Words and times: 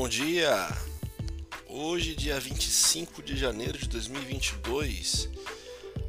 Bom 0.00 0.08
dia! 0.08 0.68
Hoje, 1.66 2.14
dia 2.14 2.38
25 2.38 3.20
de 3.20 3.36
janeiro 3.36 3.76
de 3.76 3.88
2022, 3.88 5.28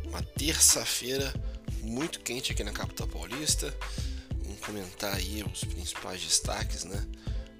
uma 0.05 0.21
terça-feira 0.21 1.33
muito 1.81 2.19
quente 2.19 2.51
aqui 2.51 2.63
na 2.63 2.71
capital 2.71 3.07
paulista. 3.07 3.75
Vamos 4.43 4.59
comentar 4.59 5.15
aí 5.15 5.43
os 5.43 5.63
principais 5.63 6.21
destaques, 6.21 6.83
né? 6.83 7.03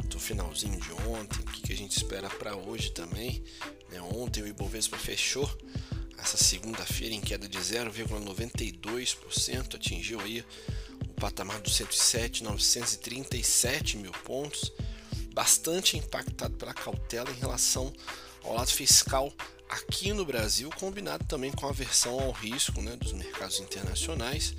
Do 0.06 0.20
finalzinho 0.20 0.80
de 0.80 0.92
ontem, 1.08 1.40
o 1.40 1.46
que 1.46 1.74
a 1.74 1.76
gente 1.76 1.98
espera 1.98 2.30
para 2.30 2.56
hoje 2.56 2.92
também. 2.92 3.44
Né? 3.90 4.00
Ontem 4.00 4.44
o 4.44 4.48
Ibovespa 4.48 5.00
fechou 5.00 5.50
essa 6.16 6.38
segunda-feira 6.38 7.16
em 7.16 7.22
queda 7.22 7.50
de 7.50 7.58
0,92%, 7.58 9.74
atingiu 9.74 10.20
aí 10.20 10.46
o 11.10 11.14
patamar 11.20 11.60
dos 11.60 11.74
107.937 11.74 13.98
mil 13.98 14.12
pontos 14.12 14.72
bastante 15.40 15.96
impactado 15.96 16.54
pela 16.56 16.74
cautela 16.74 17.32
em 17.32 17.40
relação 17.40 17.94
ao 18.44 18.56
lado 18.56 18.72
fiscal 18.72 19.32
aqui 19.70 20.12
no 20.12 20.26
Brasil, 20.26 20.70
combinado 20.78 21.24
também 21.24 21.50
com 21.50 21.66
a 21.66 21.70
aversão 21.70 22.20
ao 22.20 22.32
risco 22.32 22.82
né, 22.82 22.98
dos 22.98 23.14
mercados 23.14 23.62
internacionais. 23.62 24.54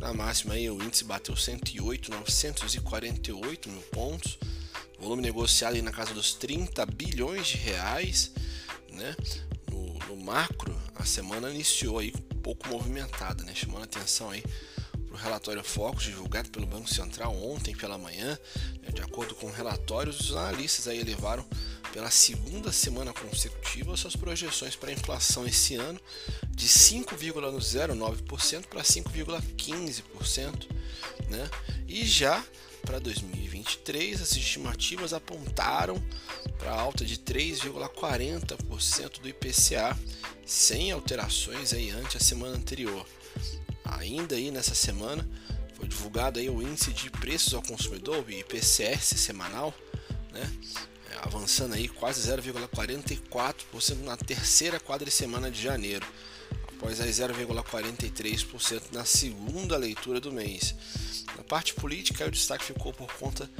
Na 0.00 0.14
máxima 0.14 0.54
aí, 0.54 0.70
o 0.70 0.80
índice 0.80 1.02
bateu 1.02 1.34
108,948 1.34 3.68
mil 3.68 3.82
pontos, 3.90 4.38
volume 4.96 5.22
negociado 5.22 5.74
aí 5.74 5.82
na 5.82 5.90
casa 5.90 6.14
dos 6.14 6.34
30 6.34 6.86
bilhões 6.86 7.48
de 7.48 7.56
reais. 7.56 8.30
Né? 8.92 9.16
No, 9.72 9.94
no 10.06 10.16
macro, 10.16 10.80
a 10.94 11.04
semana 11.04 11.50
iniciou 11.50 11.98
aí 11.98 12.14
um 12.32 12.38
pouco 12.38 12.68
movimentada, 12.68 13.42
né? 13.42 13.56
chamando 13.56 13.82
a 13.82 13.86
atenção 13.86 14.30
aí 14.30 14.44
para 15.12 15.18
o 15.18 15.22
relatório 15.22 15.62
Focus 15.62 16.04
divulgado 16.04 16.48
pelo 16.50 16.66
Banco 16.66 16.88
Central 16.88 17.36
ontem 17.36 17.76
pela 17.76 17.98
manhã. 17.98 18.38
Né, 18.80 18.88
de 18.92 19.02
acordo 19.02 19.34
com 19.34 19.50
relatórios, 19.50 20.20
os 20.20 20.34
analistas 20.34 20.88
aí 20.88 21.00
elevaram 21.00 21.44
pela 21.92 22.10
segunda 22.10 22.72
semana 22.72 23.12
consecutiva 23.12 23.94
suas 23.96 24.16
projeções 24.16 24.74
para 24.74 24.88
a 24.88 24.94
inflação 24.94 25.46
esse 25.46 25.74
ano 25.74 26.00
de 26.48 26.66
5,09% 26.66 28.66
para 28.66 28.80
5,15%, 28.82 30.66
né? 31.28 31.50
E 31.86 32.06
já 32.06 32.42
para 32.80 32.98
2023 32.98 34.22
as 34.22 34.32
estimativas 34.32 35.12
apontaram 35.12 36.02
para 36.58 36.72
alta 36.72 37.04
de 37.04 37.18
3,40% 37.18 39.20
do 39.20 39.28
IPCA, 39.28 39.94
sem 40.46 40.90
alterações 40.90 41.74
aí 41.74 41.90
ante 41.90 42.16
a 42.16 42.20
semana 42.20 42.56
anterior. 42.56 43.06
Ainda 43.98 44.36
aí 44.36 44.50
nessa 44.50 44.74
semana 44.74 45.28
foi 45.74 45.88
divulgado 45.88 46.38
aí 46.38 46.48
o 46.48 46.62
índice 46.62 46.92
de 46.92 47.10
preços 47.10 47.54
ao 47.54 47.62
consumidor, 47.62 48.24
o 48.24 48.30
IPCS 48.30 49.18
semanal, 49.20 49.74
né? 50.32 50.50
É, 51.10 51.18
avançando 51.26 51.74
aí 51.74 51.88
quase 51.88 52.28
0,44% 52.30 53.96
na 54.04 54.16
terceira 54.16 54.78
quadricemana 54.78 55.50
de 55.50 55.60
janeiro, 55.60 56.06
após 56.68 57.00
aí 57.00 57.10
0,43% 57.10 58.82
na 58.92 59.04
segunda 59.04 59.76
leitura 59.76 60.20
do 60.20 60.32
mês. 60.32 60.74
Na 61.36 61.44
parte 61.44 61.74
política, 61.74 62.26
o 62.26 62.30
destaque 62.30 62.64
ficou 62.64 62.92
por 62.92 63.12
conta 63.14 63.50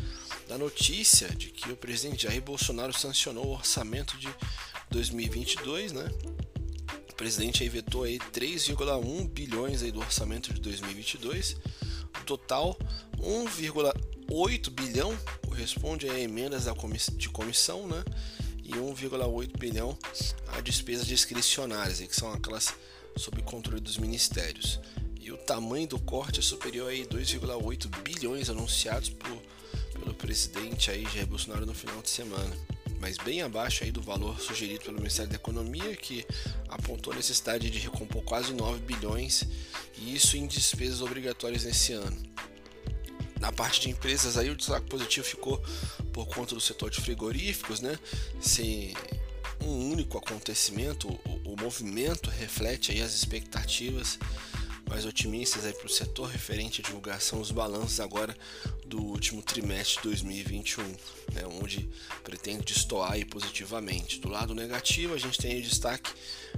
da 0.49 0.59
notícia 0.59 1.29
de 1.29 1.49
que 1.49 1.71
o 1.73 1.77
presidente 1.77 2.25
Jair 2.25 2.43
Bolsonaro 2.43 2.93
sancionou 2.93 3.47
o 3.47 3.55
orçamento 3.55 4.17
de 4.19 4.29
2022, 4.91 5.93
né? 5.93 6.09
Presidente 7.23 7.69
vetou 7.69 8.03
aí 8.03 8.19
3,1 8.19 9.29
bilhões 9.29 9.81
aí 9.81 9.93
do 9.93 10.01
orçamento 10.01 10.53
de 10.53 10.61
2022. 10.61 11.57
O 12.21 12.25
total 12.25 12.77
1,8 13.17 14.71
bilhão 14.71 15.17
corresponde 15.47 16.11
a 16.11 16.19
emendas 16.19 16.65
da 16.65 16.75
comiss 16.75 17.11
de 17.17 17.29
comissão, 17.29 17.87
né? 17.87 18.03
E 18.65 18.73
1,8 18.73 19.57
bilhão 19.57 19.97
a 20.49 20.61
despesas 20.61 21.07
discricionárias, 21.07 22.01
que 22.01 22.17
são 22.17 22.33
aquelas 22.33 22.75
sob 23.17 23.41
controle 23.43 23.81
dos 23.81 23.99
ministérios. 23.99 24.81
E 25.21 25.31
o 25.31 25.37
tamanho 25.37 25.87
do 25.87 26.01
corte 26.01 26.41
é 26.41 26.43
superior 26.43 26.91
a 26.91 26.93
2,8 26.93 28.03
bilhões 28.03 28.51
anunciados 28.51 29.11
por, 29.11 29.41
pelo 29.93 30.13
presidente 30.13 30.91
aí 30.91 31.05
Jair 31.05 31.29
Bolsonaro 31.29 31.65
no 31.67 31.75
final 31.75 32.03
de 32.03 32.11
semana 32.11 32.72
mas 33.03 33.19
bem 33.19 33.43
abaixo 33.43 33.83
aí 33.83 33.91
do 33.91 34.01
valor 34.01 34.41
sugerido 34.41 34.85
pelo 34.85 34.99
Ministério 34.99 35.29
da 35.29 35.35
Economia, 35.35 35.97
que 35.97 36.25
apontou 36.69 37.13
a 37.13 37.17
necessidade 37.17 37.69
de 37.69 37.79
recompor 37.81 38.23
quase 38.23 38.55
9 38.55 38.79
bilhões, 38.83 39.43
e 39.99 40.15
isso 40.15 40.37
em 40.37 40.47
despesas 40.47 41.03
obrigatórias 41.03 41.65
nesse 41.65 41.95
ano. 41.95 42.17
Na 43.41 43.51
parte 43.51 43.81
de 43.81 43.91
empresas 43.91 44.37
aí 44.37 44.49
o 44.51 44.55
destaque 44.55 44.87
positivo 44.87 45.27
ficou 45.27 45.61
por 46.13 46.27
conta 46.27 46.55
do 46.55 46.61
setor 46.61 46.91
de 46.91 47.01
frigoríficos, 47.01 47.81
né? 47.81 47.99
Sem 48.41 48.95
um 49.61 49.91
único 49.91 50.17
acontecimento, 50.17 51.09
o, 51.09 51.55
o 51.55 51.61
movimento 51.61 52.31
reflete 52.31 52.93
aí 52.93 53.03
as 53.03 53.15
expectativas 53.17 54.17
mais 54.89 55.05
otimistas 55.05 55.65
para 55.73 55.87
o 55.87 55.91
setor 55.91 56.29
referente 56.29 56.81
à 56.81 56.85
divulgação 56.85 57.41
dos 57.41 57.51
balanços 57.51 57.99
agora 57.99 58.37
do 58.93 59.03
último 59.03 59.41
trimestre 59.43 59.97
de 59.97 60.09
2021, 60.09 60.85
né, 61.33 61.47
onde 61.63 61.89
pretende 62.23 62.75
destoar 62.75 63.17
positivamente. 63.27 64.21
Do 64.21 64.29
lado 64.29 64.55
negativo, 64.55 65.15
a 65.15 65.19
gente 65.19 65.39
tem 65.39 65.59
o 65.59 65.63
destaque 65.63 66.13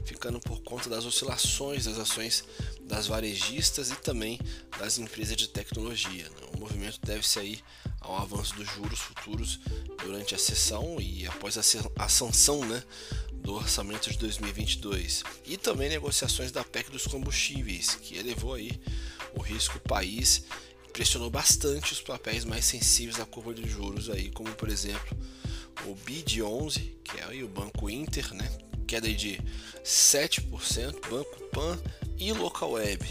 ficando 0.04 0.40
por 0.40 0.60
conta 0.62 0.90
das 0.90 1.06
oscilações 1.06 1.84
das 1.84 1.96
ações 1.96 2.44
das 2.80 3.06
varejistas 3.06 3.92
e 3.92 3.94
também 3.94 4.40
das 4.80 4.98
empresas 4.98 5.36
de 5.36 5.46
tecnologia. 5.46 6.24
Né. 6.24 6.48
O 6.56 6.58
movimento 6.58 6.98
deve-se 7.04 7.38
aí 7.38 7.60
ao 8.00 8.16
avanço 8.16 8.52
dos 8.56 8.68
juros 8.68 8.98
futuros 8.98 9.60
durante 10.02 10.34
a 10.34 10.38
sessão 10.38 11.00
e 11.00 11.24
após 11.28 11.56
a, 11.56 12.08
sanção 12.08 12.64
né, 12.64 12.82
do 13.32 13.54
orçamento 13.54 14.10
de 14.10 14.18
2022 14.18 15.22
e 15.46 15.56
também 15.56 15.88
negociações 15.88 16.50
da 16.50 16.64
PEC 16.64 16.90
dos 16.90 17.06
combustíveis, 17.06 17.94
que 17.94 18.18
elevou 18.18 18.54
aí 18.54 18.72
o 19.36 19.40
risco 19.40 19.78
país, 19.78 20.44
pressionou 20.94 21.28
bastante 21.28 21.92
os 21.92 22.00
papéis 22.00 22.44
mais 22.44 22.64
sensíveis 22.64 23.18
à 23.18 23.26
curva 23.26 23.52
de 23.52 23.68
juros 23.68 24.08
aí, 24.08 24.30
como 24.30 24.54
por 24.54 24.68
exemplo 24.68 25.18
o 25.86 25.94
BID 25.96 26.40
11, 26.40 26.80
que 27.02 27.20
é 27.20 27.42
o 27.42 27.48
Banco 27.48 27.90
Inter, 27.90 28.32
né? 28.32 28.48
Queda 28.86 29.12
de 29.12 29.40
7%, 29.84 31.08
Banco 31.10 31.40
Pan 31.50 31.82
e 32.16 32.32
Local 32.32 32.70
Web. 32.72 33.04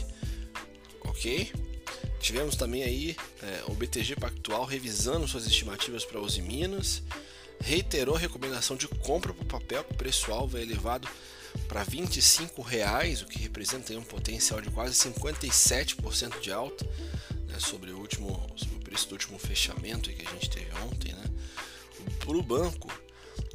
OK? 1.02 1.52
Tivemos 2.22 2.56
também 2.56 2.84
aí 2.84 3.18
é, 3.42 3.64
o 3.68 3.74
BTG 3.74 4.16
Pactual 4.16 4.64
revisando 4.64 5.28
suas 5.28 5.46
estimativas 5.46 6.06
para 6.06 6.22
Uzi 6.22 6.42
Minas 6.42 7.04
reiterou 7.60 8.16
a 8.16 8.20
recomendação 8.20 8.78
de 8.78 8.88
compra 8.88 9.34
por 9.34 9.46
papel 9.46 9.84
com 9.84 9.94
preço-alvo 9.96 10.58
elevado 10.58 11.08
para 11.68 11.84
25 11.84 12.62
reais, 12.62 13.22
o 13.22 13.26
que 13.26 13.40
representa 13.40 13.94
um 13.94 14.04
potencial 14.04 14.62
de 14.62 14.70
quase 14.70 14.96
57% 14.96 16.40
de 16.40 16.52
alta 16.52 16.86
né, 17.54 17.60
sobre, 17.60 17.92
o 17.92 18.00
último, 18.00 18.30
sobre 18.56 18.76
o 18.78 18.80
preço 18.80 19.08
do 19.08 19.14
último 19.14 19.38
fechamento 19.38 20.10
que 20.10 20.26
a 20.26 20.32
gente 20.32 20.50
teve 20.50 20.72
ontem. 20.80 21.14
Né. 21.14 21.24
Para 22.20 22.36
o 22.36 22.42
banco, 22.42 22.92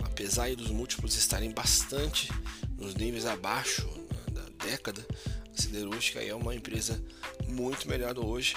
apesar 0.05 0.55
dos 0.55 0.71
múltiplos 0.71 1.17
estarem 1.17 1.51
bastante 1.51 2.31
nos 2.77 2.95
níveis 2.95 3.27
abaixo 3.27 3.87
né, 3.87 4.41
da 4.41 4.65
década, 4.65 5.05
a 5.53 5.61
siderúrgica 5.61 6.23
é 6.23 6.33
uma 6.33 6.55
empresa 6.55 7.03
muito 7.49 7.89
melhor 7.89 8.17
hoje 8.19 8.55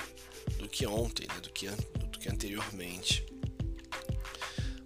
do 0.59 0.69
que 0.69 0.85
ontem, 0.85 1.28
né, 1.28 1.40
do, 1.41 1.50
que, 1.50 1.68
do 1.68 2.19
que 2.19 2.30
anteriormente. 2.30 3.25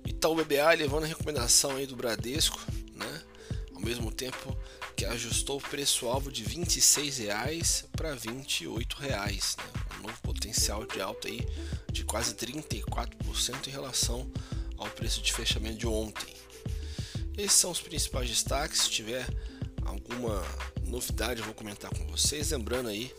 Itaú 0.06 0.36
BBA 0.36 0.74
levando 0.78 1.04
a 1.04 1.08
recomendação 1.08 1.76
aí 1.76 1.86
do 1.86 1.96
Bradesco, 1.96 2.60
né? 2.94 3.22
Ao 3.76 3.82
mesmo 3.82 4.12
tempo 4.12 4.58
que 4.96 5.06
ajustou 5.06 5.58
o 5.58 5.62
preço-alvo 5.62 6.32
de 6.32 6.44
R$ 6.44 6.56
26,00 6.56 7.86
para 7.92 8.14
R$ 8.14 8.20
28,00, 8.22 9.58
né? 9.58 9.84
Um 10.00 10.04
novo 10.04 10.20
potencial 10.22 10.86
de 10.86 11.02
alta 11.02 11.28
aí 11.28 11.46
de 11.92 12.03
quase 12.03 12.34
34% 12.36 13.68
em 13.68 13.72
relação 13.72 14.30
ao 14.78 14.90
preço 14.90 15.22
de 15.22 15.34
fechamento 15.34 15.78
de 15.78 15.88
ontem. 15.88 16.34
Esses 17.38 17.53
são 17.53 17.72
os 17.72 17.82
principais 17.82 18.30
destaques. 18.30 18.82
Se 18.82 18.90
tiver 18.90 19.28
alguma 19.86 20.44
novidade, 20.86 21.40
eu 21.40 21.46
vou 21.46 21.53
comentar 21.53 21.92
com 21.92 22.06
vocês. 22.08 22.52
Lembrando 22.52 22.90
aí 22.90 23.14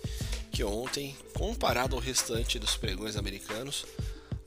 que 0.50 0.64
ontem, 0.64 1.17
comparado 1.34 1.94
ao 1.94 2.00
restante 2.00 2.58
dos 2.58 2.76
pregões 2.76 3.17
americanos, 3.17 3.84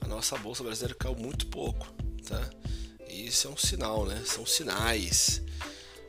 a 0.00 0.08
nossa 0.08 0.36
bolsa 0.38 0.64
brasileira 0.64 0.94
caiu 0.94 1.14
muito 1.14 1.46
pouco 1.46 1.86
tá? 2.30 2.48
E 3.08 3.26
isso 3.26 3.48
é 3.48 3.50
um 3.50 3.56
sinal, 3.56 4.06
né? 4.06 4.22
São 4.24 4.46
sinais. 4.46 5.42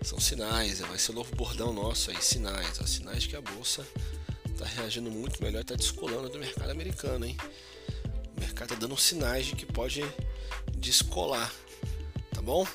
São 0.04 0.20
sinais, 0.20 0.80
vai 0.80 0.98
ser 0.98 1.12
o 1.12 1.16
novo 1.16 1.36
bordão 1.36 1.74
nosso 1.74 2.12
aí, 2.12 2.22
sinais. 2.22 2.80
Ó, 2.80 2.86
sinais 2.86 3.26
que 3.26 3.36
a 3.36 3.42
bolsa 3.42 3.86
está 4.62 4.82
reagindo 4.82 5.10
muito 5.10 5.42
melhor, 5.44 5.62
está 5.62 5.76
descolando 5.76 6.30
do 6.30 6.38
mercado 6.38 6.70
americano, 6.70 7.26
hein? 7.26 7.36
O 8.38 8.40
mercado 8.40 8.74
está 8.74 8.76
dando 8.76 8.96
sinais 8.98 9.48
de 9.48 9.56
que 9.56 9.66
pode 9.66 10.04
descolar, 10.78 11.52
tá 12.34 12.42
bom? 12.42 12.66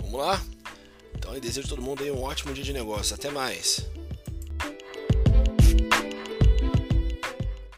Vamos 0.00 0.20
lá? 0.20 0.42
Então 1.14 1.34
eu 1.34 1.40
desejo 1.40 1.66
a 1.66 1.70
todo 1.70 1.82
mundo 1.82 2.02
aí 2.02 2.10
um 2.10 2.22
ótimo 2.22 2.52
dia 2.52 2.64
de 2.64 2.72
negócio. 2.72 3.14
Até 3.14 3.30
mais. 3.30 3.86